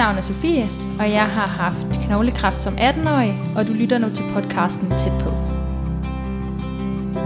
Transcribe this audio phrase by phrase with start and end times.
[0.00, 0.68] navn er Sofie,
[1.00, 5.30] og jeg har haft knoglekræft som 18-årig, og du lytter nu til podcasten Tæt på.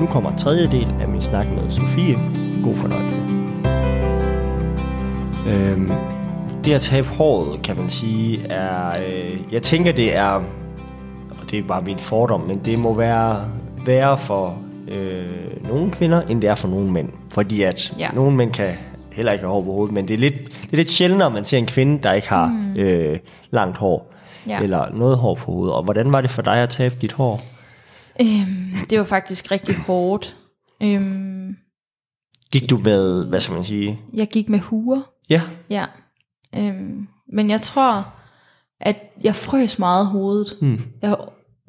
[0.00, 2.18] Nu kommer tredje del af min snak med Sofie.
[2.64, 3.16] God fornøjelse.
[5.48, 5.92] Øhm,
[6.64, 8.90] det at tabe håret, kan man sige, er...
[8.90, 10.30] Øh, jeg tænker, det er...
[11.30, 13.44] Og det er bare min fordom, men det må være
[13.86, 17.08] værre for øh, nogle kvinder, end det er for nogle mænd.
[17.30, 18.08] Fordi at Ja.
[18.14, 18.70] nogle mænd kan
[19.14, 21.58] heller ikke hår på hovedet, men det er lidt, det er lidt sjældnere, man ser
[21.58, 22.82] en kvinde, der ikke har mm.
[22.82, 23.18] øh,
[23.50, 24.14] langt hår.
[24.48, 24.60] Ja.
[24.60, 25.74] Eller noget hår på hovedet.
[25.74, 27.40] Og hvordan var det for dig at tabe dit hår?
[28.20, 30.36] Øhm, det var faktisk rigtig hårdt.
[30.82, 31.56] Øhm,
[32.52, 34.00] Gik du med, hvad skal man sige?
[34.12, 35.84] jeg gik med huer, Ja, ja.
[36.56, 38.06] Øhm, men jeg tror,
[38.80, 40.56] at jeg frøs meget hovedet.
[40.60, 40.80] Hmm.
[41.02, 41.16] Jeg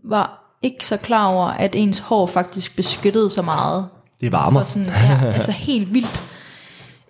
[0.03, 3.85] var ikke så klar over, at ens hår faktisk beskyttede så meget.
[4.21, 4.59] det varmer.
[4.59, 6.23] For sådan, ja, altså helt vildt.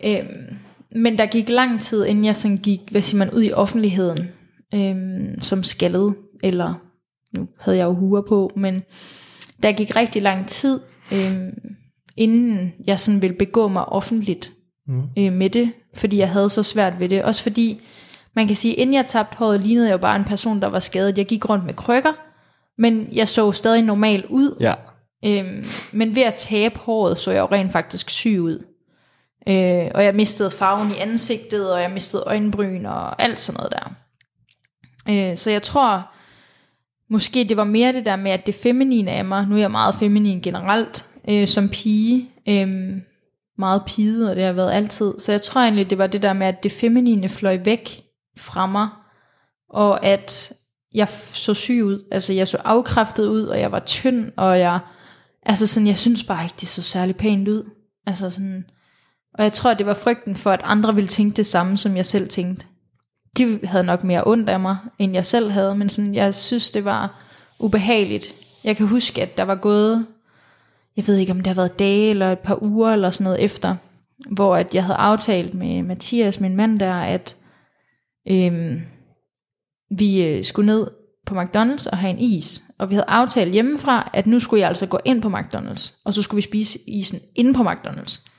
[0.05, 0.55] Øhm,
[0.95, 4.29] men der gik lang tid, inden jeg sådan gik, hvad siger man, ud i offentligheden,
[4.73, 6.73] øhm, som skaldet, eller
[7.37, 8.83] nu havde jeg jo huer på, men
[9.63, 10.79] der gik rigtig lang tid,
[11.13, 11.75] øhm,
[12.17, 14.51] inden jeg sådan ville begå mig offentligt
[14.87, 15.01] Mm.
[15.17, 17.23] øh, med det, fordi jeg havde så svært ved det.
[17.23, 17.81] Også fordi,
[18.35, 20.79] man kan sige, inden jeg tabte håret, lignede jeg jo bare en person, der var
[20.79, 21.17] skadet.
[21.17, 22.11] Jeg gik rundt med krykker,
[22.81, 24.55] men jeg så stadig normal ud.
[24.59, 24.73] Ja.
[25.25, 28.65] Øhm, men ved at tabe håret, så jeg jo rent faktisk syg ud.
[29.47, 33.71] Øh, og jeg mistede farven i ansigtet, og jeg mistede øjenbryn og alt sådan noget
[33.71, 33.91] der.
[35.09, 36.11] Øh, så jeg tror,
[37.09, 39.71] måske det var mere det der med, at det feminine af mig, nu er jeg
[39.71, 42.67] meget feminin generelt, øh, som pige, øh,
[43.57, 45.13] meget pige, og det har jeg været altid.
[45.19, 48.03] Så jeg tror egentlig, det var det der med, at det feminine fløj væk
[48.37, 48.89] fra mig,
[49.69, 50.53] og at
[50.93, 52.07] jeg så syg ud.
[52.11, 54.79] Altså jeg så afkræftet ud, og jeg var tynd, og jeg,
[55.43, 57.63] altså sådan, jeg synes bare ikke, det så særlig pænt ud.
[58.07, 58.65] Altså sådan,
[59.37, 62.05] og jeg tror, det var frygten for, at andre ville tænke det samme, som jeg
[62.05, 62.65] selv tænkte.
[63.37, 66.71] De havde nok mere ondt af mig, end jeg selv havde, men sådan, jeg synes,
[66.71, 67.21] det var
[67.59, 68.33] ubehageligt.
[68.63, 70.05] Jeg kan huske, at der var gået,
[70.97, 73.43] jeg ved ikke, om det har været dage eller et par uger eller sådan noget
[73.43, 73.75] efter,
[74.31, 77.37] hvor at jeg havde aftalt med Mathias, min mand der, at
[78.27, 78.81] øhm,
[79.97, 80.87] vi øh, skulle ned
[81.25, 82.63] på McDonald's og have en is.
[82.77, 86.13] Og vi havde aftalt hjemmefra, at nu skulle jeg altså gå ind på McDonald's, og
[86.13, 88.34] så skulle vi spise isen inde på McDonald's.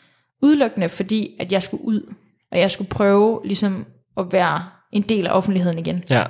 [0.47, 2.15] Udelukkende fordi, at jeg skulle ud,
[2.53, 3.87] og jeg skulle prøve ligesom
[4.17, 6.05] at være en del af offentligheden igen.
[6.11, 6.25] Ja.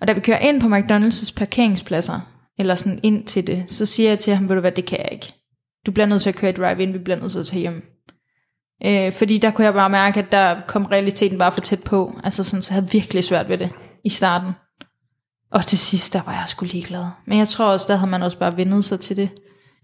[0.00, 2.20] Og da vi kører ind på McDonald's parkeringspladser,
[2.58, 4.98] eller sådan ind til det, så siger jeg til ham, ved du hvad, det kan
[4.98, 5.32] jeg ikke.
[5.86, 7.82] Du bliver nødt til at køre i drive-in, vi bliver nødt til at tage hjem.
[8.84, 12.20] Øh, fordi der kunne jeg bare mærke, at der kom realiteten bare for tæt på.
[12.24, 13.70] Altså sådan, så jeg havde virkelig svært ved det
[14.04, 14.52] i starten.
[15.52, 17.04] Og til sidst, der var jeg sgu ligeglad.
[17.26, 19.30] Men jeg tror også, der havde man også bare vendet sig til det.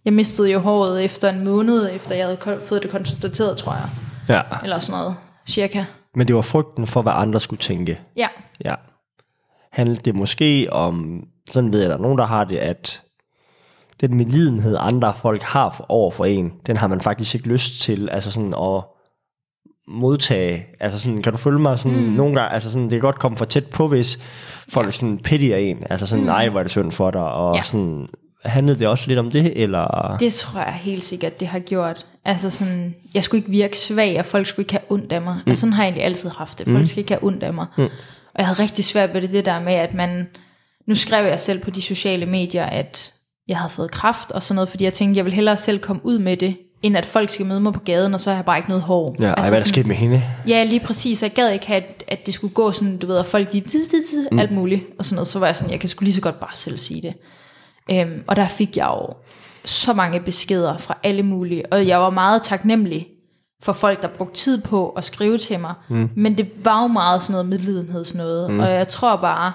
[0.05, 3.89] Jeg mistede jo håret efter en måned, efter jeg havde fået det konstateret, tror jeg.
[4.29, 4.43] ja.
[4.63, 5.17] Eller sådan noget,
[5.47, 5.85] cirka.
[6.15, 8.01] Men det var frygten for, hvad andre skulle tænke.
[8.17, 8.29] Ja,
[8.65, 8.75] Ja.
[9.73, 13.03] Handlede det måske om, sådan ved jeg, der er nogen, der har det, at
[14.01, 17.81] den medlidenhed, andre folk har for, over for en, den har man faktisk ikke lyst
[17.81, 18.83] til, altså sådan at
[19.89, 20.67] modtage.
[20.81, 22.13] Altså sådan, kan du følge mig sådan, mm.
[22.13, 24.19] nogle gange, altså sådan, det kan godt komme for tæt på, hvis
[24.69, 24.93] folk ja.
[24.93, 26.27] sådan pittier en, altså sådan, mm.
[26.27, 27.63] nej, hvor er det synd for dig, og ja.
[27.63, 28.07] sådan,
[28.45, 30.17] handlede det også lidt om det, eller?
[30.21, 32.07] Det tror jeg helt sikkert, det har gjort.
[32.25, 35.35] Altså sådan, jeg skulle ikke virke svag, og folk skulle ikke have ondt af mig.
[35.35, 35.51] Mm.
[35.51, 36.67] Altså sådan har jeg egentlig altid haft det.
[36.67, 36.87] Folk mm.
[36.87, 37.67] skal ikke have ondt af mig.
[37.77, 37.85] Mm.
[38.35, 40.27] Og jeg havde rigtig svært ved det, det der med, at man...
[40.87, 43.13] Nu skrev jeg selv på de sociale medier, at
[43.49, 46.07] jeg havde fået kraft og sådan noget, fordi jeg tænkte, jeg vil hellere selv komme
[46.07, 48.45] ud med det, end at folk skal møde mig på gaden, og så har jeg
[48.45, 49.17] bare ikke noget hår.
[49.21, 50.23] Ja, altså, hvad er der sket med hende?
[50.47, 51.23] Ja, lige præcis.
[51.23, 53.63] Jeg gad ikke have, at, at det skulle gå sådan, du ved, at folk de
[54.33, 54.39] mm.
[54.39, 55.29] alt muligt og sådan noget.
[55.29, 57.15] Så var jeg sådan, jeg kan sgu lige så godt bare selv sige det.
[57.93, 59.15] Øhm, og der fik jeg jo
[59.65, 63.09] så mange beskeder fra alle mulige, og jeg var meget taknemmelig
[63.63, 65.75] for folk, der brugte tid på at skrive til mig.
[65.89, 66.11] Mm.
[66.17, 68.59] Men det var jo meget sådan noget medlidenhedsnået, mm.
[68.59, 69.53] og jeg tror bare,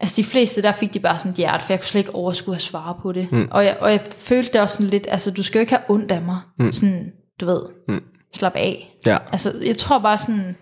[0.00, 2.14] altså de fleste, der fik de bare sådan et hjerte, for jeg kunne slet ikke
[2.14, 3.32] overskue at svare på det.
[3.32, 3.48] Mm.
[3.50, 5.90] Og, jeg, og jeg følte det også sådan lidt, altså du skal jo ikke have
[5.90, 6.38] ondt af mig.
[6.58, 6.72] Mm.
[6.72, 8.02] Sådan, du ved, mm.
[8.34, 8.96] slap af.
[9.06, 9.18] Ja.
[9.32, 10.56] Altså, jeg tror bare sådan,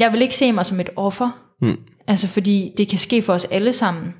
[0.00, 1.30] jeg vil ikke se mig som et offer.
[1.60, 1.76] Mm.
[2.06, 4.14] Altså, fordi det kan ske for os alle sammen.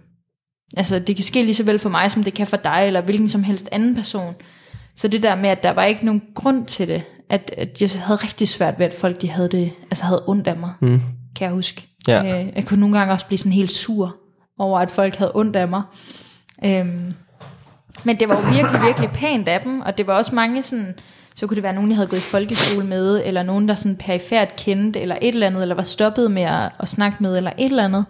[0.77, 3.01] Altså, det kan ske lige så vel for mig, som det kan for dig, eller
[3.01, 4.35] hvilken som helst anden person.
[4.97, 7.91] Så det der med, at der var ikke nogen grund til det, at, at jeg
[8.05, 11.01] havde rigtig svært ved, at folk de havde det, altså havde ondt af mig, mm.
[11.37, 11.87] kan jeg huske.
[12.09, 12.45] Ja.
[12.45, 14.17] Øh, jeg kunne nogle gange også blive sådan helt sur
[14.59, 15.83] over, at folk havde ondt af mig.
[16.65, 17.15] Øhm,
[18.05, 20.95] men det var jo virkelig, virkelig pænt af dem, og det var også mange sådan,
[21.37, 23.97] så kunne det være nogen, jeg havde gået i folkeskole med, eller nogen, der sådan
[23.97, 27.51] perifært kendte, eller et eller andet, eller var stoppet med at, at snakke med, eller
[27.59, 28.05] et eller andet.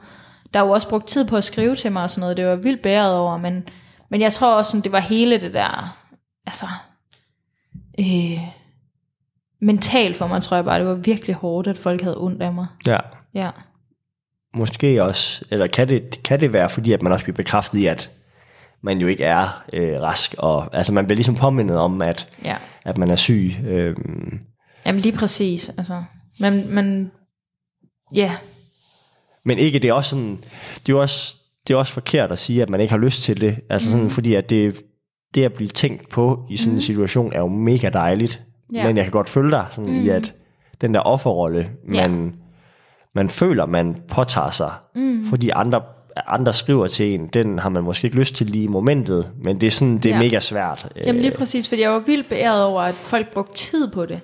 [0.54, 2.56] Der jo også brugt tid på at skrive til mig og sådan noget, det var
[2.56, 3.68] vildt bæret over, men,
[4.10, 5.98] men jeg tror også, sådan, det var hele det der,
[6.46, 6.66] altså,
[7.98, 8.38] øh,
[9.60, 12.52] mentalt for mig, tror jeg bare, det var virkelig hårdt, at folk havde ondt af
[12.52, 12.66] mig.
[12.86, 12.98] Ja.
[13.34, 13.50] Ja.
[14.54, 17.86] Måske også, eller kan det, kan det være, fordi at man også bliver bekræftet i,
[17.86, 18.10] at
[18.82, 22.56] man jo ikke er øh, rask, og altså man bliver ligesom påmindet om, at, Ja.
[22.84, 23.54] at man er syg.
[23.66, 23.96] Øh,
[24.86, 25.68] Jamen lige præcis.
[25.68, 26.04] Altså,
[26.38, 27.12] men, men
[28.14, 28.36] ja,
[29.44, 30.38] men ikke, det er også sådan,
[30.86, 31.36] det er også,
[31.68, 34.10] det er også forkert at sige, at man ikke har lyst til det, altså sådan,
[34.10, 34.82] fordi at det,
[35.34, 38.42] det at blive tænkt på i sådan en situation, er jo mega dejligt,
[38.74, 38.86] Ja.
[38.86, 40.04] men jeg kan godt følge dig sådan mm.
[40.04, 40.34] i, at
[40.80, 42.34] den der offerrolle, man,
[43.14, 45.26] man føler, man påtager sig, mm.
[45.28, 45.82] fordi andre,
[46.26, 49.60] andre skriver til en, den har man måske ikke lyst til lige i momentet, men
[49.60, 50.22] det er sådan, det er Ja.
[50.22, 50.88] mega svært.
[51.06, 54.20] Jamen lige præcis, fordi jeg var vildt beæret over, at folk brugte tid på det.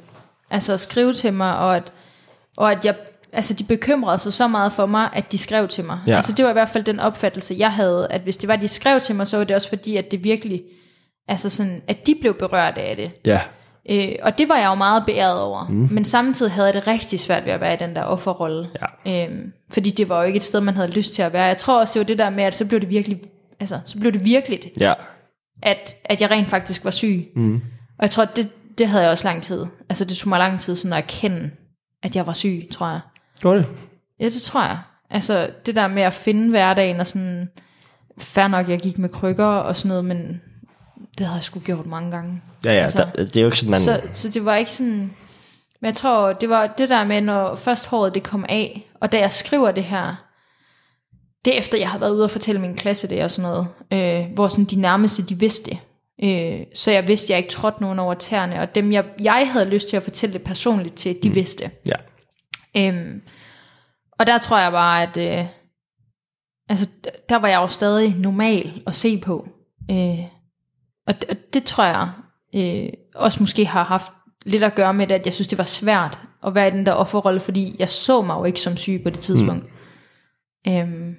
[0.51, 1.93] Altså at skrive til mig, og at,
[2.57, 2.95] og at jeg,
[3.33, 6.01] altså de bekymrede sig så meget for mig, at de skrev til mig.
[6.07, 6.17] Ja.
[6.17, 8.69] Altså det var i hvert fald den opfattelse, jeg havde, at hvis det var, de
[8.69, 10.63] skrev til mig, så var det også fordi, at det virkelig,
[11.29, 13.11] altså sådan, at de blev berørt af det.
[13.25, 13.41] Ja,
[13.91, 15.69] Øh, og det var jeg jo meget beæret over.
[15.69, 15.89] Mm.
[15.91, 18.69] Men samtidig havde jeg det rigtig svært ved at være i den der offerrolle.
[19.07, 19.25] Ja.
[19.25, 21.45] Øhm, fordi det var jo ikke et sted, man havde lyst til at være.
[21.45, 23.21] Jeg tror også, det var det der med, at så blev det virkelig,
[23.61, 24.95] altså, så blev det virkeligt, ja,
[25.63, 27.29] at, at jeg rent faktisk var syg.
[27.37, 27.55] Mm.
[27.99, 28.49] Og jeg tror, det,
[28.79, 29.67] det havde jeg også lang tid.
[29.89, 31.51] Altså det tog mig lang tid sådan at erkende,
[32.03, 33.01] at jeg var syg, tror jeg.
[33.43, 33.67] Gør det.
[34.21, 34.79] Ja, det tror jeg.
[35.11, 37.49] Altså det der med at finde hverdagen og sådan,
[38.19, 40.41] fair nok, jeg gik med krykker og sådan noget, men
[41.19, 42.43] det havde jeg sgu gjort mange gange.
[42.65, 43.81] Ja, ja, Altså, der, det er jo ikke sådan, man...
[43.81, 45.13] Så, så det var ikke sådan...
[45.81, 49.13] Men jeg tror, det var det der med, når først håret det kom af, og
[49.13, 50.15] da jeg skriver det her,
[51.45, 53.67] det er efter, jeg har været ude og fortælle min klasse det og sådan noget,
[53.93, 55.79] øh, hvor sådan de nærmeste, de vidste det.
[56.23, 59.67] Øh, så jeg vidste, jeg ikke trådte nogen over tæerne, og dem, jeg, jeg havde
[59.67, 61.35] lyst til at fortælle det personligt til, de mm.
[61.35, 61.71] vidste.
[61.87, 61.93] Ja,
[62.77, 63.23] Øhm,
[64.19, 65.47] og der tror jeg bare, at øh,
[66.69, 66.89] altså,
[67.29, 69.49] der var jeg jo stadig normal at se på.
[69.91, 70.19] Øh,
[71.07, 72.11] og, d- og det tror jeg
[72.55, 74.13] øh, også måske har haft
[74.47, 76.87] lidt at gøre med det, at jeg synes, det var svært at være i den
[76.87, 79.65] der offerrolle, fordi jeg så mig jo ikke som syg på det tidspunkt.
[80.67, 80.73] Mm.
[80.73, 81.15] Øhm,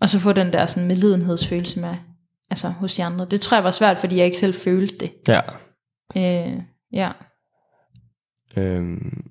[0.00, 1.94] og så få den der sådan medlidenhedsfølelse med,
[2.50, 3.24] altså hos de andre.
[3.24, 5.12] Det tror jeg var svært, fordi jeg ikke selv følte det.
[5.28, 5.40] ja.
[6.16, 6.62] Øh,
[6.92, 7.12] ja.
[8.56, 9.24] Øhm,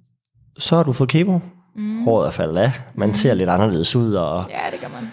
[0.57, 1.39] så har du fået kepo.
[1.75, 2.03] Mm.
[2.03, 2.71] Håret er faldet af.
[2.95, 3.13] Man mm.
[3.13, 4.13] ser lidt anderledes ud.
[4.13, 5.07] Og, ja, det gør man.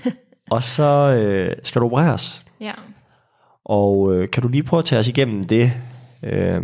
[0.50, 0.82] og så
[1.18, 2.44] øh, skal du opereres.
[2.60, 2.72] ja.
[3.64, 5.72] Og øh, kan du lige prøve at tage os igennem det?
[6.22, 6.62] Øh,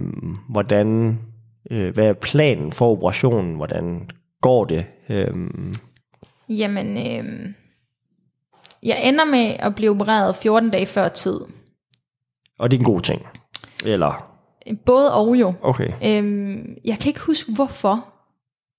[0.48, 1.18] hvordan,
[1.70, 3.54] øh, hvad er planen for operationen?
[3.54, 4.10] Hvordan
[4.40, 4.86] går det?
[5.08, 5.34] Øh,
[6.48, 7.52] Jamen, øh,
[8.82, 11.40] jeg ender med at blive opereret 14 dage før tid.
[12.58, 13.26] og det er en god ting.
[13.84, 14.24] Eller,
[14.86, 15.54] Både og jo.
[15.62, 15.88] okay.
[16.04, 18.06] Øhm, jeg kan ikke huske hvorfor.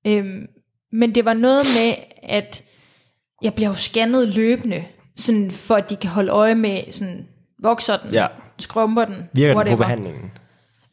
[0.08, 0.48] Øhm,
[0.92, 1.94] men det var noget med,
[2.24, 2.64] at
[3.42, 4.84] jeg bliver jo scannet løbende,
[5.16, 7.28] sådan for at de kan holde øje med, sådan,
[7.64, 8.28] vokser den, Ja.
[8.60, 9.76] skrumper den, Virker den whatever.
[9.76, 10.32] på behandlingen?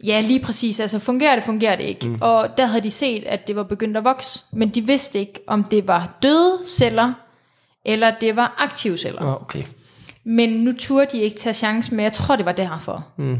[0.05, 0.81] Ja, lige præcis.
[0.81, 2.09] Altså, fungerer det, fungerer det ikke.
[2.09, 2.19] Mm.
[2.21, 5.41] Og der havde de set, at det var begyndt at vokse, men de vidste ikke,
[5.47, 7.13] om det var døde celler,
[7.85, 9.23] eller det var aktive celler.
[9.23, 9.63] Nå, okay.
[10.25, 13.07] Men nu turde de ikke tage chancen med, jeg tror, det var derfor.
[13.19, 13.39] Mm.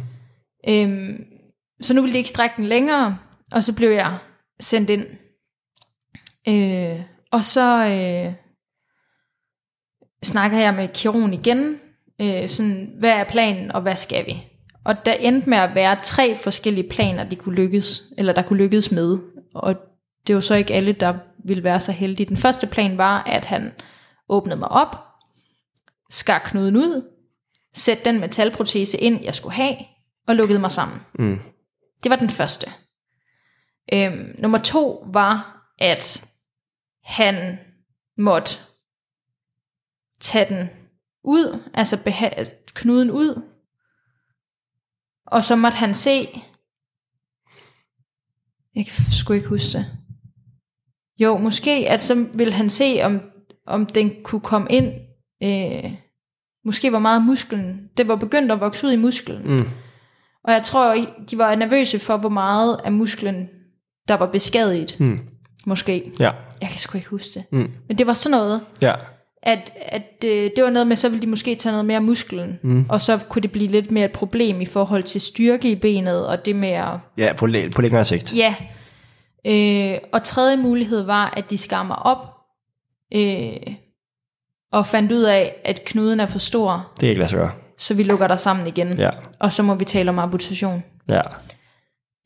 [0.69, 1.25] Øhm,
[1.81, 3.17] så nu ville de ikke strække den længere,
[3.53, 4.17] og så blev jeg
[4.61, 5.05] sendt ind.
[6.49, 7.01] Øh,
[7.33, 8.35] og så øh,
[10.23, 11.81] snakker jeg med kirurgen igen,
[12.21, 14.47] øh, sådan, hvad er planen, og hvad skal vi?
[14.85, 18.59] Og der endte med at være tre forskellige planer, de kunne lykkes, eller der kunne
[18.59, 19.19] lykkes med.
[19.55, 19.77] Og
[20.27, 21.15] det var så ikke alle, der
[21.45, 22.29] ville være så heldige.
[22.29, 23.73] Den første plan var, at han
[24.29, 24.97] åbnede mig op,
[26.11, 27.11] skar knuden ud,
[27.75, 29.77] sætte den metalprotese ind, jeg skulle have,
[30.29, 31.01] og lukkede mig sammen.
[31.19, 31.41] Mm.
[32.03, 32.73] Det var den første.
[33.93, 36.27] Øhm, nummer to var, at
[37.07, 37.59] han
[38.19, 38.59] måtte
[40.21, 40.69] tage den
[41.25, 43.43] ud, altså beha- knuden ud,
[45.27, 46.29] og så måtte han se,
[48.75, 49.87] jeg kan sgu ikke huske det.
[51.19, 53.21] Jo, måske, at så ville han se, om,
[53.67, 54.93] om den kunne komme ind,
[55.43, 55.93] øh,
[56.65, 59.43] måske var meget musklen, det var begyndt at vokse ud i musklen.
[59.57, 59.69] Mm.
[60.45, 60.95] Og jeg tror,
[61.31, 63.49] de var nervøse for, hvor meget af musklen,
[64.09, 65.01] der var beskadiget.
[65.01, 65.19] Mm.
[65.67, 66.13] Måske.
[66.21, 66.31] Ja.
[66.61, 67.45] Jeg kan sgu ikke huske det.
[67.53, 67.71] Mm.
[67.89, 68.95] Men det var sådan noget, Ja.
[69.43, 72.03] at, at øh, det var noget med, så ville de måske tage noget mere af
[72.03, 72.59] musklen.
[72.63, 72.87] Mm.
[72.89, 76.27] Og så kunne det blive lidt mere et problem i forhold til styrke i benet,
[76.27, 76.87] og det med at
[77.19, 78.35] Ja, på, læ- på længere sigt.
[78.37, 78.55] Ja.
[79.47, 82.19] Øh, og tredje mulighed var, at de skar mig op,
[83.15, 83.75] øh,
[84.73, 87.53] og fandt ud af, at knuden er for stor, Det er ikke lade sig gøre.
[87.79, 88.99] så vi lukker dig sammen igen.
[88.99, 89.11] Ja.
[89.41, 90.85] Og så må vi tale om amputation.
[91.09, 91.23] Ja.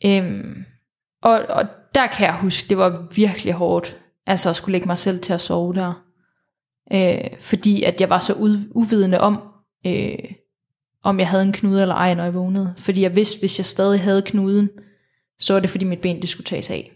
[0.07, 0.65] Øhm,
[1.23, 4.99] og, og der kan jeg huske, det var virkelig hårdt, altså at skulle lægge mig
[4.99, 6.05] selv til at sove der.
[6.93, 9.43] Øh, fordi at jeg var så ud, uvidende om,
[9.87, 10.19] øh,
[11.03, 12.75] om jeg havde en knude eller ej, når jeg vågnede.
[12.79, 14.71] Fordi jeg vidste, hvis jeg stadig havde knuden,
[15.39, 16.93] så var det fordi mit ben det skulle tages af.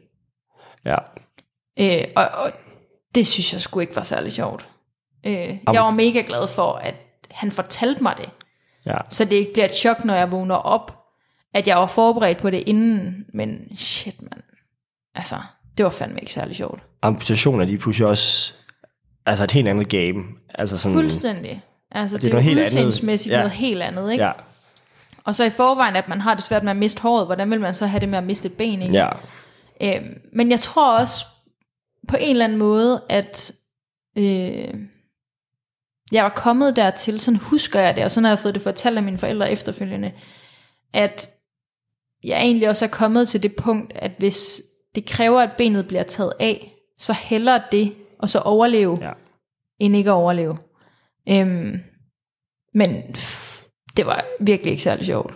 [0.84, 0.96] Ja.
[1.78, 2.50] Øh, og, og
[3.14, 4.68] det synes jeg sgu ikke var særlig sjovt.
[5.26, 5.34] Øh,
[5.72, 6.94] jeg var mega glad for, at
[7.30, 8.30] han fortalte mig det,
[8.86, 8.98] Ja.
[9.08, 11.04] så det ikke bliver et chok, når jeg vågner op,
[11.54, 14.42] at jeg var forberedt på det inden, men shit, mand.
[15.14, 15.37] Altså,
[15.78, 16.83] det var fandme ikke særlig sjovt.
[17.02, 18.52] Amputation er lige pludselig også
[19.26, 20.25] altså et helt andet game.
[20.54, 21.62] Altså sådan, Fuldstændig.
[21.90, 22.71] Altså, det, er det er noget jo helt andet.
[22.73, 23.37] udseendsmæssigt Ja.
[23.38, 24.25] noget helt andet, ikke?
[24.25, 24.33] Ja,
[25.25, 27.61] Og så i forvejen, at man har det svært med at miste håret, hvordan vil
[27.61, 28.94] man så have det med at miste et ben, ikke?
[28.94, 29.09] ja,
[29.83, 31.25] Øhm, men jeg tror også
[32.09, 33.52] på en eller anden måde, at
[34.18, 34.75] øh,
[36.12, 38.97] jeg var kommet dertil, sådan husker jeg det, og sådan har jeg fået det fortalt
[38.97, 40.12] af mine forældre efterfølgende,
[40.92, 41.30] at
[42.25, 44.62] jeg egentlig også er kommet til det punkt, at hvis
[44.94, 49.10] det kræver, at benet bliver taget af, så hellere det, og så overleve, ja.
[49.78, 50.58] end ikke at overleve.
[51.28, 51.80] Øhm,
[52.74, 53.02] men
[53.96, 55.34] det var virkelig ikke særlig sjovt.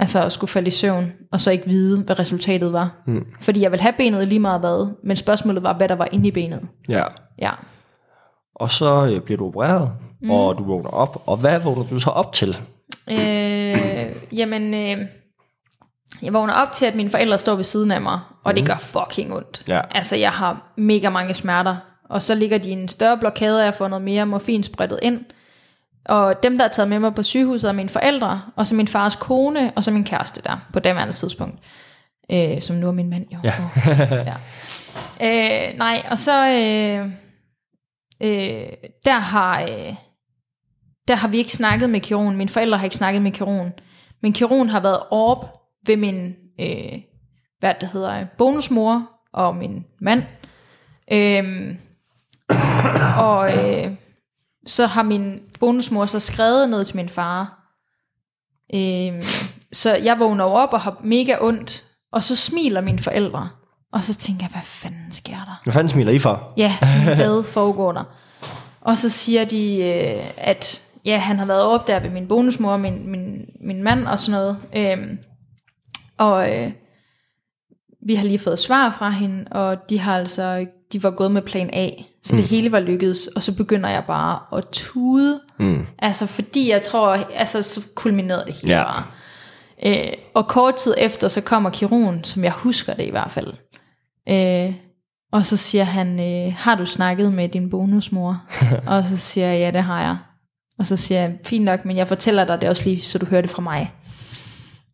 [0.00, 3.02] Altså at skulle falde i søvn, og så ikke vide, hvad resultatet var.
[3.06, 3.26] Mm.
[3.40, 6.28] Fordi jeg ville have benet lige meget hvad, men spørgsmålet var, hvad der var inde
[6.28, 6.60] i benet.
[6.88, 7.04] ja.
[7.38, 7.50] Ja.
[8.54, 10.30] Og så øh, bliver du opereret, mm.
[10.30, 11.22] og du vågner op.
[11.26, 12.56] Og hvad vågner du så op til?
[13.10, 15.06] Øh, jamen, øh,
[16.22, 18.76] jeg vågner op til, at mine forældre står ved siden af mig, og det gør
[18.76, 19.62] fucking ondt.
[19.68, 19.80] Ja.
[19.90, 21.76] Altså, jeg har mega mange smerter,
[22.08, 24.98] og så ligger de i en større blokade, og jeg får noget mere morfin sprittet
[25.02, 25.24] ind.
[26.04, 28.88] Og dem, der er taget med mig på sygehuset, er mine forældre, og så min
[28.88, 31.58] fars kone, og så min kæreste der, på daværende tidspunkt.
[32.30, 33.38] Øh, som nu er min mand, jo.
[33.44, 33.54] Ja.
[35.20, 35.68] ja.
[35.70, 36.48] Øh, nej, og så...
[36.48, 37.06] Øh,
[38.22, 38.68] øh,
[39.04, 39.62] der har...
[39.62, 39.94] Øh,
[41.08, 42.36] der har vi ikke snakket med kirurgen.
[42.36, 43.72] Mine forældre har ikke snakket med kirurgen.
[44.22, 45.52] Men kirurgen har været op
[45.86, 47.00] ved min, øh,
[47.58, 50.22] hvad det hedder, bonusmor og min mand.
[51.12, 51.76] Øhm,
[53.18, 53.92] og øh,
[54.66, 57.62] så har min bonusmor så skrevet ned til min far.
[58.74, 59.22] Øhm,
[59.72, 61.84] så jeg vågner op og har mega ondt.
[62.12, 63.48] Og så smiler mine forældre.
[63.92, 65.60] Og så tænker jeg, hvad fanden sker der?
[65.64, 66.52] Hvad fanden smiler I for?
[66.56, 66.76] Ja,
[67.16, 68.04] hvad foregår der?
[68.80, 72.76] Og så siger de, øh, at ja, han har været op der ved min bonusmor,
[72.76, 74.56] min, min, min mand og sådan noget.
[74.76, 75.18] Øhm,
[76.18, 76.72] og øh,
[78.06, 81.42] vi har lige fået svar fra hende, og de har altså, de var gået med
[81.42, 81.88] plan A,
[82.22, 82.40] så mm.
[82.40, 83.26] det hele var lykkedes.
[83.26, 85.40] Og så begynder jeg bare at tude.
[85.58, 85.86] Mm.
[85.98, 88.82] Altså fordi jeg tror, altså så kulminerede det hele Ja.
[88.84, 89.02] bare.
[89.84, 93.52] Øh, og kort tid efter, så kommer kirurgen, som jeg husker det i hvert fald.
[94.28, 94.74] Øh,
[95.32, 98.42] og så siger han, øh, har du snakket med din bonusmor?
[98.86, 100.16] og så siger jeg, ja det har jeg.
[100.78, 103.26] Og så siger jeg, fint nok, men jeg fortæller dig det også lige, så du
[103.26, 103.92] hører det fra mig.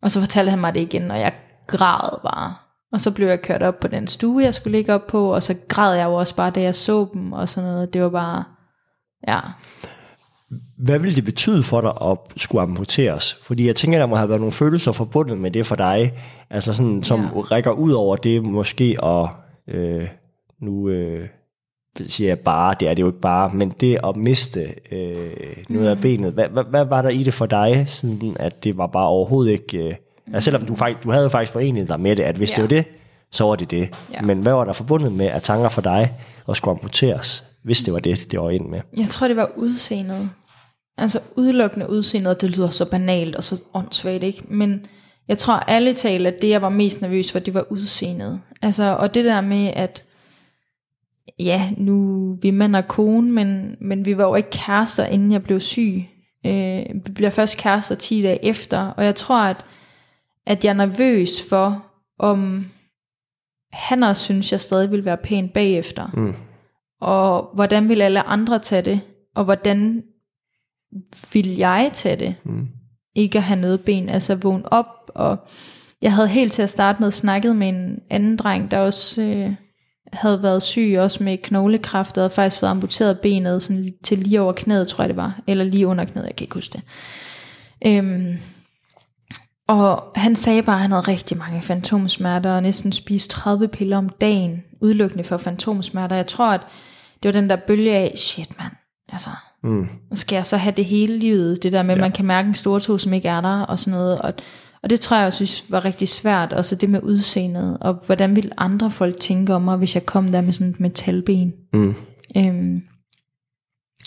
[0.03, 1.33] Og så fortalte han mig det igen, og jeg
[1.67, 2.55] græd bare.
[2.91, 5.43] Og så blev jeg kørt op på den stue, jeg skulle ligge op på, og
[5.43, 7.93] så græd jeg jo også bare, da jeg så dem, og sådan noget.
[7.93, 8.43] Det var bare,
[9.27, 9.39] ja.
[10.77, 13.33] Hvad vil det betyde for dig at skulle amputeres?
[13.43, 16.13] Fordi jeg tænker, der må have været nogle følelser forbundet med det for dig,
[16.49, 17.27] altså sådan, som ja.
[17.39, 19.29] rækker ud over det måske at,
[19.67, 20.07] øh,
[20.61, 21.27] nu øh,
[22.07, 25.31] siger jeg bare, det er det jo ikke bare, men det at miste øh,
[25.69, 28.77] noget af benet, hvad, hvad, hvad var der i det for dig, siden at det
[28.77, 29.95] var bare overhovedet ikke, øh,
[30.33, 32.55] altså selvom du, faktisk, du havde faktisk forenet dig med det, at hvis Ja.
[32.55, 32.85] det var det,
[33.31, 33.89] så var det det.
[34.13, 34.21] Ja.
[34.21, 36.13] Men hvad var der forbundet med af tanker for dig
[36.49, 38.81] at skulle amputeres, hvis det var det, det var ind med?
[38.97, 40.29] Jeg tror, det var udseendet.
[40.97, 44.41] Altså udelukkende udseendet, det lyder så banalt og så åndssvagt, ikke?
[44.47, 44.85] Men
[45.27, 48.39] jeg tror alle taler, at det, jeg var mest nervøs for, det var udseendet.
[48.61, 50.03] Altså, og det der med, at
[51.39, 55.31] ja, nu vi er mand og kone, men, men vi var jo ikke kærester, inden
[55.31, 56.05] jeg blev syg.
[56.45, 59.65] Øh, vi bliver først kærester 10 dage efter, og jeg tror, at,
[60.45, 61.85] at jeg er nervøs for,
[62.19, 62.65] om
[63.73, 66.07] han også synes, jeg stadig vil være pæn bagefter.
[66.13, 66.35] Mm.
[67.01, 69.01] Og hvordan vil alle andre tage det?
[69.35, 70.03] Og hvordan
[71.33, 72.35] vil jeg tage det?
[72.43, 72.67] Mm.
[73.15, 75.11] Ikke at have noget ben, altså vågne op.
[75.15, 75.37] Og
[76.01, 79.53] jeg havde helt til at starte med snakket med en anden dreng, der også øh,
[80.13, 84.41] havde været syg, også med knoglekræft, og havde faktisk fået amputeret benet sådan til lige
[84.41, 85.39] over knæet, tror jeg det var.
[85.47, 86.81] Eller lige under knæet, jeg kan ikke huske det.
[87.85, 88.37] Øhm,
[89.67, 93.97] og han sagde bare, at han havde rigtig mange fantomsmerter, og næsten spiste 30 piller
[93.97, 96.15] om dagen, udelukkende for fantomsmerter.
[96.15, 96.61] Jeg tror, at
[97.23, 98.73] det var den der bølge af, shit mand,
[99.09, 99.29] altså,
[99.65, 99.89] Mm.
[100.09, 102.01] nu skal jeg så have det hele livet, det der med, at Ja.
[102.01, 104.21] man kan mærke en stor tog, som ikke er der, og sådan noget.
[104.21, 104.33] Og,
[104.83, 107.93] og det tror jeg, jeg synes var rigtig svært, og så det med udseendet, og
[108.05, 111.53] hvordan ville andre folk tænke om mig, hvis jeg kom der med sådan et metalben.
[111.73, 111.95] Mm.
[112.37, 112.81] Øhm,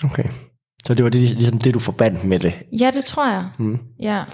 [0.04, 0.24] Okay.
[0.86, 2.52] Så det var det, ligesom det, du forbandt med det.
[2.80, 3.48] ja, det tror jeg.
[3.58, 3.78] Mm.
[4.00, 4.24] Ja.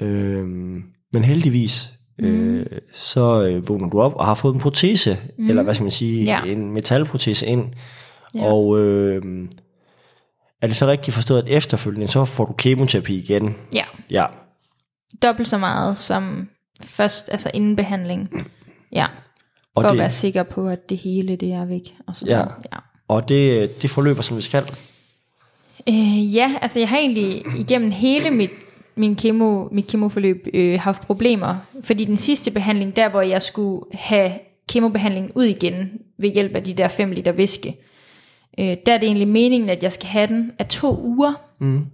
[0.00, 0.82] Øhm,
[1.12, 5.48] men heldigvis, øh, så øh, vågner du op og har fået en protese, mm.
[5.48, 6.42] eller hvad skal man sige, Ja.
[6.44, 7.64] en metalprotese ind.
[8.34, 8.44] Ja.
[8.52, 9.22] Og øh,
[10.62, 13.54] er det så rigtigt forstået, at efterfølgende, så får du kemoterapi igen?
[13.74, 13.84] Ja.
[14.10, 14.26] Ja.
[15.22, 16.48] Dobbelt så meget som
[16.82, 18.48] først, altså inden behandling.
[18.92, 19.06] Ja.
[19.74, 21.94] Og For det- at være sikker på, at det hele det er væk.
[22.06, 22.40] Og sådan Ja.
[22.72, 22.78] ja.
[23.08, 24.62] Og det, det forløber, som det skal.
[25.88, 28.50] Øh, ja, altså jeg har egentlig igennem hele mit,
[28.96, 31.56] min kemo, mit kemoforløb øh, haft problemer.
[31.84, 34.32] Fordi den sidste behandling, der hvor jeg skulle have
[34.68, 37.76] kemobehandlingen ud igen ved hjælp af de der 5 liter væske,
[38.60, 41.32] øh, der er det egentlig meningen, at jeg skal have den af to uger.
[41.60, 41.86] Mm.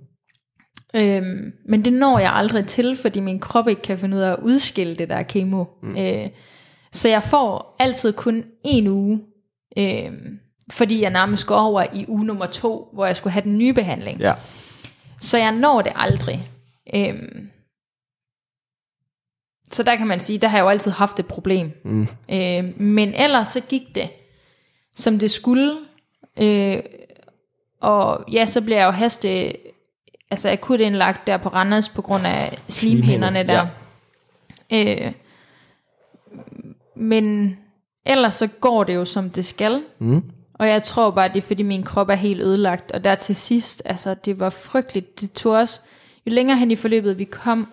[0.97, 4.33] Øhm, men det når jeg aldrig til, fordi min krop ikke kan finde ud af
[4.33, 5.65] at udskille det der kemo.
[5.83, 5.97] Mm.
[5.97, 6.29] Øh,
[6.93, 9.21] så jeg får altid kun en uge,
[9.79, 10.13] øh,
[10.71, 13.73] fordi jeg nærmest går over i uge nummer to, hvor jeg skulle have den nye
[13.73, 14.21] behandling.
[14.21, 14.35] Ja.
[15.21, 16.49] Så jeg når det aldrig.
[16.95, 17.51] Øhm,
[19.73, 21.73] så der kan man sige, der har jeg jo altid haft et problem.
[21.85, 22.09] Mm.
[22.31, 24.11] Øh, men ellers så gik det,
[24.95, 25.77] som det skulle.
[26.41, 26.79] Øh,
[27.81, 29.53] og ja, så blev jeg jo haste,
[30.33, 33.67] altså akut indlagt der på Randers på grund af slimhinderne der.
[34.71, 35.07] Ja.
[35.07, 35.13] Øh,
[36.97, 37.57] men
[38.07, 39.83] ellers så går det jo som det skal.
[39.99, 40.23] Mm.
[40.55, 42.93] Og jeg tror bare, det er fordi min krop er helt ødelagt.
[42.93, 45.21] Og der til sidst, altså det var frygteligt.
[45.21, 45.81] Det tog også,
[46.27, 47.69] jo længere hen i forløbet vi kom,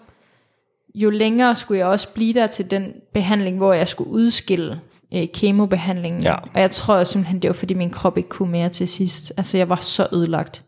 [0.95, 4.81] jo længere skulle jeg også blive der til den behandling, hvor jeg skulle udskille
[5.13, 6.23] øh, kemobehandlingen.
[6.23, 6.35] Ja.
[6.35, 9.33] Og jeg tror simpelthen, det var fordi min krop ikke kunne mere til sidst.
[9.37, 10.63] Altså jeg var så ødelagt.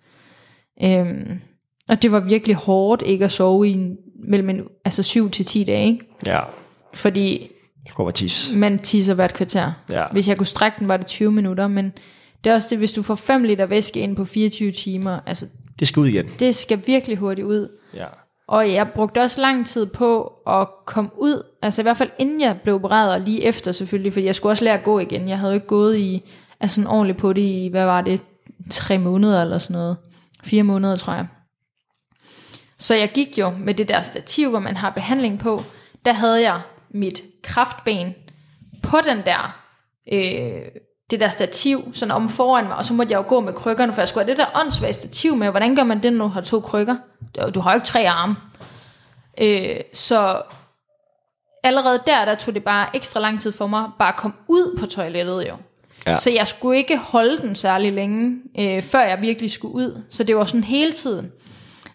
[0.83, 1.41] Øhm,
[1.89, 5.45] og det var virkelig hårdt ikke at sove i en, mellem en, altså 7 til
[5.45, 5.87] 10 dage.
[5.87, 6.05] Ikke?
[6.25, 6.39] Ja.
[6.93, 7.51] Fordi
[7.97, 8.51] over tis.
[8.55, 9.71] man tisser hvert kvarter.
[9.91, 10.05] Ja.
[10.11, 11.93] Hvis jeg kunne strække den, var det 20 minutter, men
[12.43, 15.45] det er også det, hvis du får 5 liter væske ind på 24 timer, altså
[15.79, 16.25] Det skal ud igen.
[16.39, 17.67] det skal virkelig hurtigt ud.
[17.95, 18.05] Ja.
[18.47, 22.41] Og jeg brugte også lang tid på at komme ud, altså i hvert fald inden
[22.41, 25.29] jeg blev opereret, og lige efter selvfølgelig, fordi jeg skulle også lære at gå igen.
[25.29, 26.23] Jeg havde jo ikke gået i,
[26.59, 28.21] altså sådan ordentligt på det i, hvad var det,
[28.69, 29.97] tre måneder eller sådan noget.
[30.43, 31.27] Fire måneder, tror jeg.
[32.81, 35.63] Så jeg gik jo med det der stativ, hvor man har behandling på,
[36.05, 38.15] der havde jeg mit kraftben
[38.83, 39.59] på den der,
[40.13, 40.61] øh,
[41.11, 43.93] det der stativ, sådan om foran mig, og så måtte jeg jo gå med krykkerne,
[43.93, 45.49] for jeg skulle have det der åndssvagt stativ med.
[45.49, 46.95] Hvordan gør man det, når du har to krykker?
[47.53, 48.35] Du har jo ikke tre arme.
[49.41, 50.41] Øh, så
[51.63, 54.77] allerede der, der tog det bare ekstra lang tid for mig, bare at komme ud
[54.79, 55.55] på toilettet jo.
[56.07, 56.15] Ja.
[56.15, 60.03] Så jeg skulle ikke holde den særlig længe, øh, før jeg virkelig skulle ud.
[60.09, 61.31] Så det var sådan hele tiden.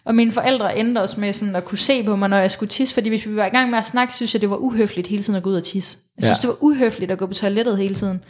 [0.07, 2.69] Og mine forældre endte også med sådan at kunne se på mig, når jeg skulle
[2.69, 5.07] tisse, fordi hvis vi var i gang med at snakke, synes jeg, det var uhøfligt
[5.07, 5.97] hele tiden at gå ud og tisse.
[6.17, 6.41] Jeg synes, Ja.
[6.41, 8.23] det var uhøfligt at gå på toilettet hele tiden.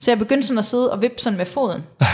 [0.00, 1.82] Så jeg begyndte sådan at sidde og vippe sådan med foden.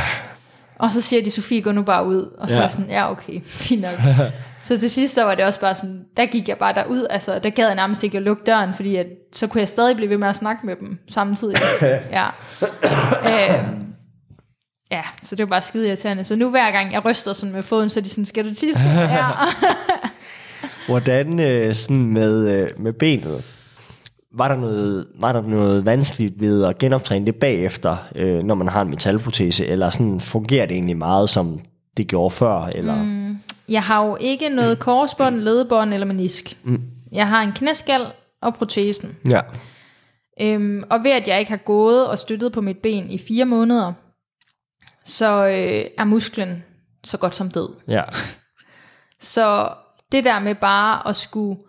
[0.79, 2.23] Og så siger de, Sofie, gå nu bare ud.
[2.39, 2.61] Og så Ja.
[2.61, 3.93] er jeg sådan, ja okay, fint nok.
[4.63, 7.07] så til sidst, så var det også bare sådan, der gik jeg bare derud.
[7.11, 9.97] Altså, der gad jeg nærmest ikke at lukke døren, fordi at, så kunne jeg stadig
[9.97, 11.57] blive ved med at snakke med dem samtidig.
[12.19, 12.27] ja.
[13.25, 13.85] Øhm,
[14.90, 16.24] ja, så det var bare skide irriterende.
[16.24, 18.55] Så nu hver gang jeg ryster sådan med foden, så er de sådan, skal du
[18.55, 18.88] tisse?
[18.90, 19.26] Ja.
[20.88, 23.44] Hvordan øh, sådan med, øh, med benet?
[24.35, 28.68] Var der, noget, var der noget vanskeligt ved at genoptræne det bagefter, øh, når man
[28.68, 31.61] har en metalprotese, eller sådan fungerer det egentlig meget, som
[31.96, 32.66] det gjorde før?
[32.66, 33.03] Eller?
[33.03, 33.38] Mm.
[33.68, 36.57] Jeg har jo ikke noget korsbånd, ledbånd eller menisk.
[36.62, 36.83] Mm.
[37.12, 38.07] Jeg har en knæskal
[38.42, 39.16] og protesen.
[39.31, 39.40] Ja.
[40.40, 43.44] Øhm, og ved at jeg ikke har gået og støttet på mit ben i fire
[43.44, 43.92] måneder,
[45.05, 46.65] så øh, er musklen
[47.05, 47.69] så godt som død.
[47.89, 48.03] Ja.
[49.21, 49.73] Så
[50.13, 51.61] det der med bare at skulle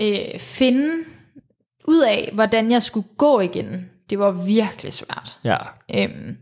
[0.00, 1.04] øh, finde
[1.84, 5.38] ud af, hvordan jeg skulle gå igen, det var virkelig svært.
[5.44, 5.56] Ja.
[5.94, 6.36] Øhm,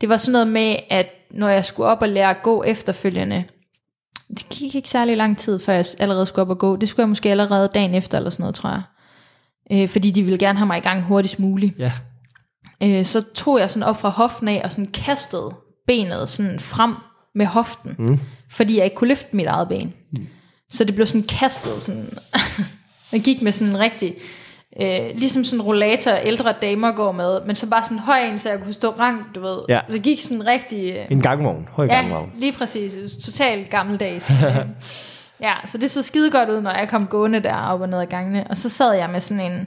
[0.00, 3.44] det var sådan noget med, at når jeg skulle op og lære at gå efterfølgende,
[4.28, 6.76] det gik ikke særlig lang tid, før jeg allerede skulle op og gå.
[6.76, 8.82] Det skulle jeg måske allerede dagen efter, eller sådan noget, tror jeg.
[9.72, 11.78] Øh, fordi de ville gerne have mig i gang hurtigst muligt.
[11.78, 11.92] Ja.
[12.82, 15.54] Øh, så tog jeg sådan op fra hoften af, og sådan kastede
[15.86, 16.94] benet sådan frem
[17.34, 18.20] med hoften, mm.
[18.50, 19.94] fordi jeg ikke kunne løfte mit eget ben.
[20.10, 20.26] Mm.
[20.70, 22.18] Så det blev sådan kastet sådan,
[23.12, 24.14] jeg gik med sådan en rigtig,
[24.80, 28.38] øh, ligesom sådan en rollator, ældre damer går med, men så bare sådan høj en,
[28.38, 29.58] så jeg kunne stå rank, du ved.
[29.68, 29.80] Ja.
[29.88, 31.68] Så gik sådan rigtig, øh, En gangvogn.
[31.72, 32.32] Høj ja, gangvogn.
[32.38, 34.30] lige præcis, totalt gammeldags.
[34.30, 34.56] øh,
[35.46, 37.98] ja, så det så skide godt ud, når jeg kom gående der op og ned
[37.98, 39.66] ad gangene, og så sad jeg med sådan en,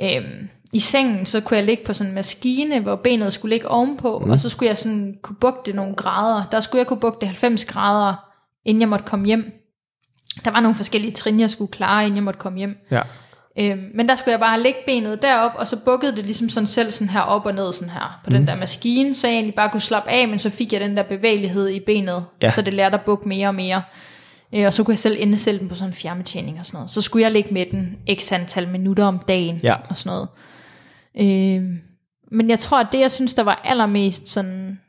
[0.00, 3.68] øhm, i sengen, så kunne jeg ligge på sådan en maskine, hvor benet skulle ligge
[3.68, 4.30] ovenpå, mm.
[4.30, 6.44] og så skulle jeg sådan kunne bugte nogle grader.
[6.52, 8.14] Der skulle jeg kunne bugte det 90 grader,
[8.64, 9.52] inden jeg måtte komme hjem.
[10.44, 12.78] Der var nogle forskellige trin, jeg skulle klare, inden jeg måtte komme hjem.
[12.90, 13.00] Ja.
[13.58, 16.66] Øhm, men der skulle jeg bare lægge benet derop, og så bukkede det ligesom sådan
[16.66, 18.36] selv sådan her op og ned sådan her på mm.
[18.36, 20.96] den der maskine, så jeg egentlig bare kunne slappe af, men så fik jeg den
[20.96, 22.50] der bevægelighed i benet, Ja.
[22.50, 23.82] så det lærte at bukke mere og mere.
[24.54, 26.90] Øh, og så kunne jeg selv indsætte den på sådan en fjernbetjening og sådan noget.
[26.90, 29.74] Så skulle jeg ligge med den x antal minutter om dagen Ja.
[29.88, 30.28] og sådan noget.
[31.20, 31.62] Øh,
[32.30, 34.80] men jeg tror, at det, jeg synes, der var allermest sådan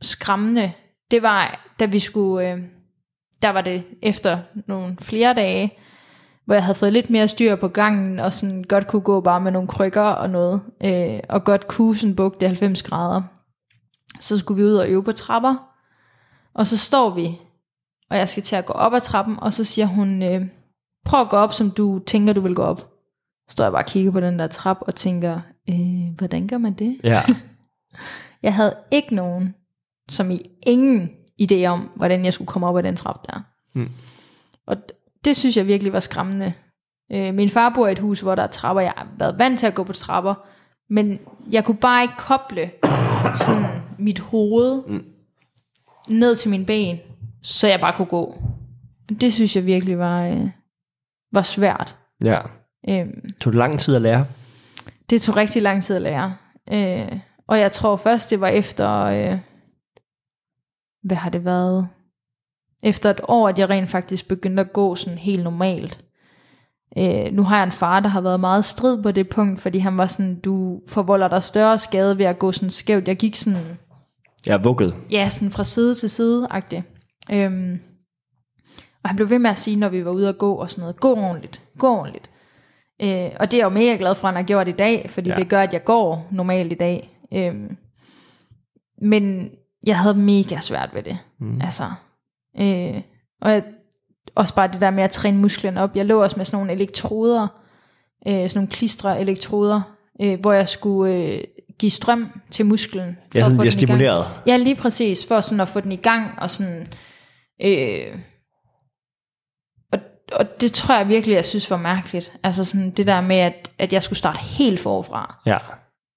[0.00, 0.72] skræmmende,
[1.10, 2.62] det var, da vi skulle, øh,
[3.42, 5.72] der var det efter nogle flere dage,
[6.44, 9.40] hvor jeg havde fået lidt mere styr på gangen, og sådan godt kunne gå bare
[9.40, 13.22] med nogle krykker og noget, øh, og godt kunne sådan bugte 90 grader.
[14.20, 15.54] Så skulle vi ud og øve på trapper.
[16.54, 17.38] Og så står vi,
[18.10, 20.46] og jeg skal til at gå op ad trappen, og så siger hun, øh,
[21.04, 22.78] prøv at gå op, som du tænker, du vil gå op.
[23.48, 26.58] Så står jeg bare og kigger på den der trap og tænker, øh, hvordan gør
[26.58, 27.00] man det?
[27.04, 27.22] Ja.
[28.42, 29.54] Jeg havde ikke nogen,
[30.10, 31.10] som i ingen
[31.42, 33.42] idé om, hvordan jeg skulle komme op ad den trap der.
[33.74, 33.88] Mm.
[34.66, 34.76] Og
[35.24, 36.52] det synes jeg virkelig var skræmmende.
[37.12, 38.80] Øh, min far bor i et hus, hvor der er trapper.
[38.80, 40.34] Jeg har været vant til at gå på trapper,
[40.90, 41.18] men
[41.50, 42.70] jeg kunne bare ikke koble
[43.34, 45.04] sådan mit hoved Mm.
[46.08, 46.98] ned til min ben,
[47.42, 48.42] så jeg bare kunne gå.
[49.20, 50.48] Det synes jeg virkelig var, øh,
[51.32, 51.96] var svært.
[52.24, 52.40] ja.
[52.88, 54.26] Øhm, Tog det lang tid at lære?
[55.10, 56.36] Det tog rigtig lang tid at lære.
[56.72, 59.38] Øh, og jeg tror først, det var efter, øh,
[61.02, 61.88] hvad har det været?
[62.82, 66.04] Efter et år, at jeg rent faktisk begyndte at gå sådan helt normalt.
[66.98, 69.78] Øh, nu har jeg en far, der har været meget strid på det punkt, fordi
[69.78, 73.08] han var sådan, du forvolder dig større skade ved at gå sådan skævt.
[73.08, 73.78] Jeg gik sådan,
[74.46, 74.94] Jeg er vugget.
[75.10, 76.82] ja, sådan fra side til side-agtigt.
[77.32, 77.80] Øhm,
[79.02, 80.80] og han blev ved med at sige, når vi var ude at gå og sådan
[80.80, 82.30] noget, gå ordentligt, gå ordentligt.
[83.02, 85.10] Øh, og det er jeg jo mega glad for, at han har gjort i dag,
[85.10, 85.34] fordi Ja.
[85.34, 85.40] ja.
[85.40, 87.10] det gør, at jeg går normalt i dag.
[87.34, 87.76] Øhm,
[89.02, 89.50] men
[89.86, 91.18] jeg havde mega svært ved det.
[91.40, 91.60] Mm.
[91.62, 91.84] Altså,
[92.60, 93.00] øh,
[93.42, 93.62] og jeg,
[94.34, 95.96] også bare det der med at træne musklerne op.
[95.96, 97.46] Jeg lå også med sådan nogle elektroder,
[98.28, 99.80] øh, sådan nogle klistre elektroder,
[100.22, 101.40] øh, hvor jeg skulle øh,
[101.78, 103.18] give strøm til musklen.
[103.34, 103.72] Er at sådan få bliver den i gang.
[103.72, 104.26] stimuleret.
[104.46, 106.86] Ja, lige præcis, for sådan at få den i gang, og sådan,
[107.62, 108.18] øh,
[110.32, 112.32] og, det tror jeg virkelig, jeg synes var mærkeligt.
[112.42, 115.40] Altså sådan det der med, at, at jeg skulle starte helt forfra.
[115.46, 115.58] Ja.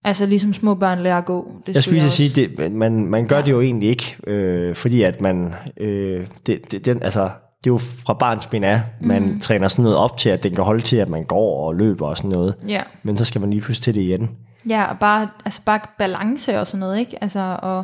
[0.04, 1.52] Altså ligesom små børn lærer at gå.
[1.68, 3.42] Det Jeg skulle lige sige, det, man, man gør Ja.
[3.42, 7.22] det jo egentlig ikke, øh, fordi at man, øh, det, det, den, altså,
[7.64, 9.40] det er jo fra barns ben af, man Mhm.
[9.40, 12.08] træner sådan noget op til, at den kan holde til, at man går og løber
[12.08, 12.56] og sådan noget.
[12.68, 12.82] Ja.
[13.04, 14.30] Men så skal man lige pludselig til det igen.
[14.70, 17.24] Ja, og bare, altså bare balance og sådan noget, ikke?
[17.24, 17.84] Altså, og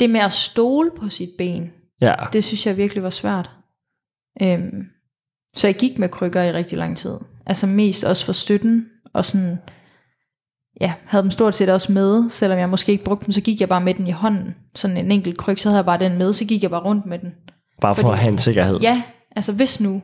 [0.00, 3.50] det med at stole på sit ben, Ja, det synes jeg virkelig var svært.
[4.42, 4.82] Øhm,
[5.56, 7.14] så jeg gik med krykker i rigtig lang tid.
[7.46, 9.58] Altså mest også for støtten, og sådan,
[10.80, 13.60] ja, havde dem stort set også med, selvom jeg måske ikke brugte dem, så gik
[13.60, 14.54] jeg bare med den i hånden.
[14.74, 17.06] Sådan en enkelt kryg, så havde jeg bare den med, så gik jeg bare rundt
[17.06, 17.34] med den.
[17.80, 18.80] bare for fordi- at have en sikkerhed.
[18.80, 19.02] Ja,
[19.36, 20.02] altså hvis nu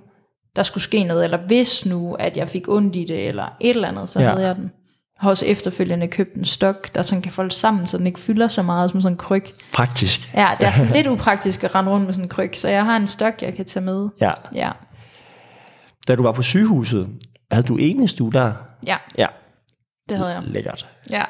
[0.57, 3.71] der skulle ske noget, eller hvis nu, at jeg fik ondt i det, eller et
[3.71, 4.31] eller andet, så Ja.
[4.31, 4.63] havde jeg den.
[4.65, 8.19] Jeg har også efterfølgende købt en stok, der sådan kan folde sammen, så den ikke
[8.21, 9.45] fylder så meget som sådan en kryg.
[9.73, 10.35] Praktisk.
[10.35, 12.85] Ja, det er sådan lidt upraktisk at rende rundt med sådan en kryg, så jeg
[12.85, 14.09] har en stok, jeg kan tage med.
[14.21, 14.33] Ja.
[14.55, 14.71] Ja,
[16.09, 17.09] Da du var på sygehuset,
[17.53, 18.53] havde du enestue der?
[18.87, 19.27] ja Ja,
[20.09, 20.43] det havde jeg.
[20.47, 20.89] lækkert.
[21.11, 21.23] Ja,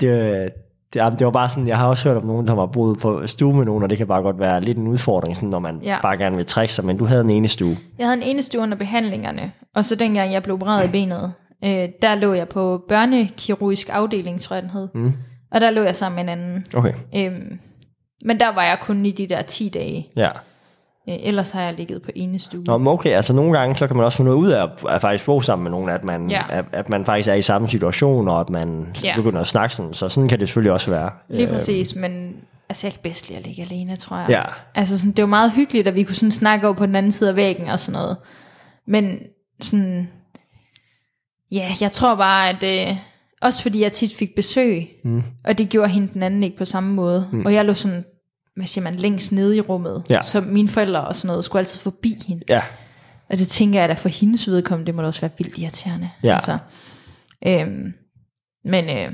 [0.00, 0.52] Det,
[0.92, 3.26] det, det var bare sådan, jeg har også hørt om nogen, der har boet på
[3.26, 5.80] stue med nogen, og det kan bare godt være lidt en udfordring, sådan, når man
[5.82, 5.98] Ja.
[6.02, 7.76] bare gerne vil trække sig, men du havde en enestue.
[7.98, 11.32] jeg havde en eneste under behandlingerne, og så dengang jeg blev opereret i benet,
[11.64, 14.88] øh, der lå jeg på børnekirurgisk afdeling, tror jeg den hed.
[14.94, 15.12] Mm.
[15.52, 16.64] Og der lå jeg sammen med en anden.
[16.74, 17.58] Okay, Øhm,
[18.24, 20.08] men der var jeg kun i de der 10 dage.
[20.16, 20.30] ja.
[21.08, 22.64] Øh, ellers har jeg ligget på ene stue.
[22.64, 25.00] Nå, okay, altså nogle gange, så kan man også få noget ud af at, at
[25.00, 26.42] faktisk bo sammen med nogen, at man, Ja.
[26.50, 29.16] at, at man faktisk er i samme situation, og at man Ja.
[29.16, 31.10] begynder at snakke sådan, så sådan kan det selvfølgelig også være.
[31.28, 32.36] Lige Øh, præcis, men
[32.68, 34.26] altså jeg kan bedst lide at ligge alene, tror jeg.
[34.28, 34.42] Ja,
[34.74, 37.12] Altså sådan, det var meget hyggeligt, at vi kunne sådan snakke over på den anden
[37.12, 38.16] side af væggen og sådan noget.
[38.86, 39.18] Men
[39.60, 40.08] sådan,
[41.52, 42.96] ja, jeg tror bare, at øh,
[43.42, 45.22] også fordi jeg tit fik besøg, Mm.
[45.44, 47.28] og det gjorde hende den anden ikke på samme måde.
[47.32, 47.46] Mm.
[47.46, 48.04] Og jeg lå sådan,
[48.60, 50.02] hvad siger man, længst nede i rummet.
[50.10, 50.22] Ja.
[50.22, 52.42] Så mine forældre og sådan noget skulle altid forbi hende.
[52.48, 52.62] ja,
[53.30, 56.10] Og det tænker jeg, at for hendes vedkommende, det må da også være vildt irriterende.
[56.22, 56.34] Ja.
[56.34, 56.58] Altså,
[57.46, 57.92] øhm,
[58.64, 59.12] men øh,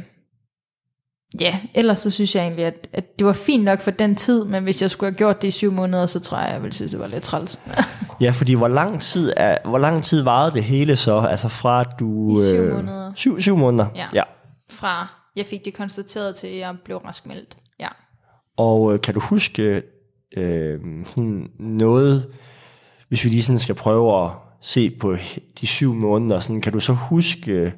[1.41, 4.45] ja, ellers så synes jeg egentlig, at, at det var fint nok for den tid,
[4.45, 6.75] men hvis jeg skulle have gjort det i syv måneder, så tror jeg, jeg ville
[6.75, 7.59] synes, det var lidt træls.
[8.21, 11.83] ja, fordi hvor lang tid, er, hvor lang tid varede det hele så, altså fra
[11.83, 12.33] du...
[12.33, 13.13] I syv øh, måneder.
[13.15, 14.07] Syv, syv måneder, Ja.
[14.15, 14.23] ja.
[14.71, 17.57] Fra jeg fik det konstateret til, at jeg blev raskmeldt.
[18.57, 19.83] Og øh, kan du huske
[20.37, 20.81] øh,
[21.59, 22.27] noget,
[23.09, 25.17] hvis vi lige sådan skal prøve at se på
[25.61, 27.73] de syv måneder, sådan, kan du så huske,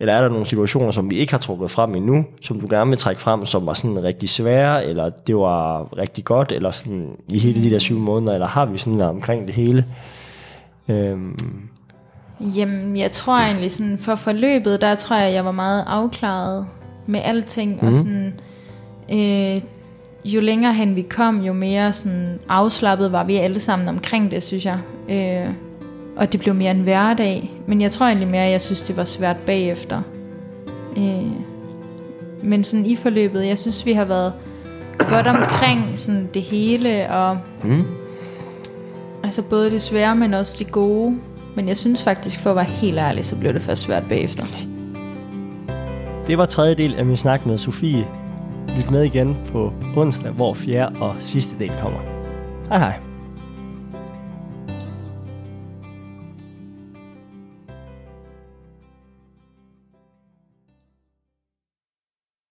[0.00, 2.90] eller er der nogle situationer, som vi ikke har trukket frem endnu, som du gerne
[2.90, 7.08] vil trække frem, som var sådan rigtig svære, eller det var rigtig godt, eller sådan
[7.28, 9.84] i hele de der syv måneder, eller har vi sådan været omkring det hele?
[10.88, 11.36] Øhm,
[12.40, 16.66] Jamen, jeg tror egentlig sådan, for forløbet, der tror jeg, jeg var meget afklaret
[17.06, 17.88] med alting, mm.
[17.88, 18.34] og sådan,
[19.12, 19.62] øh,
[20.24, 24.42] jo længere hen vi kom, jo mere sådan afslappet var vi alle sammen omkring det,
[24.42, 24.78] synes jeg.
[25.08, 25.54] Øh,
[26.16, 28.96] og det blev mere en hverdag, men jeg tror egentlig mere, at jeg synes, det
[28.96, 30.02] var svært bagefter.
[30.96, 31.32] Øh,
[32.42, 34.32] men sådan i forløbet, jeg synes, vi har været
[35.08, 37.84] godt omkring sådan det hele, og mm,
[39.22, 41.18] Altså både det svære, men også det gode.
[41.56, 44.44] Men jeg synes faktisk, for at være helt ærlig, så blev det først svært bagefter.
[46.26, 48.06] det var tredje del af min snak med Sofie
[48.76, 52.00] lyt med igen på onsdag, hvor fjerde og sidste del kommer.
[52.68, 53.09] Hej hej.